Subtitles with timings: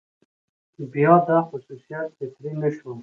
[0.91, 2.91] بيا دا خصوصيت فطري نه شو،